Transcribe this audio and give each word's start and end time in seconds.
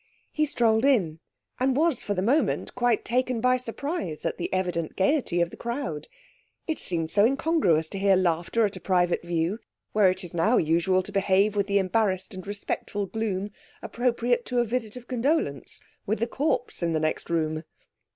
He 0.31 0.45
strolled 0.47 0.83
in, 0.83 1.19
and 1.59 1.77
was 1.77 2.01
for 2.01 2.15
the 2.15 2.23
moment 2.23 2.73
quite 2.73 3.05
taken 3.05 3.39
by 3.39 3.57
surprise 3.57 4.25
at 4.25 4.39
the 4.39 4.51
evident 4.51 4.95
gaiety 4.95 5.41
of 5.41 5.51
the 5.51 5.57
crowd. 5.57 6.07
It 6.65 6.79
seemed 6.79 7.11
so 7.11 7.23
incongruous 7.23 7.87
to 7.89 7.99
hear 7.99 8.15
laughter 8.15 8.65
at 8.65 8.75
a 8.75 8.79
private 8.79 9.21
view, 9.21 9.59
where 9.91 10.09
it 10.09 10.23
is 10.23 10.33
now 10.33 10.57
usual 10.57 11.03
to 11.03 11.11
behave 11.11 11.55
with 11.55 11.67
the 11.67 11.77
embarrassed 11.77 12.33
and 12.33 12.47
respectful 12.47 13.05
gloom 13.05 13.51
appropriate 13.83 14.43
to 14.47 14.57
a 14.57 14.65
visit 14.65 14.95
of 14.95 15.07
condolence 15.07 15.79
(with 16.07 16.17
the 16.17 16.25
corpse 16.25 16.81
in 16.81 16.93
the 16.93 16.99
next 16.99 17.29
room). 17.29 17.61